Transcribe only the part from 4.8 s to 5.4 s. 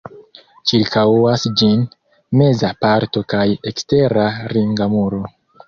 muro.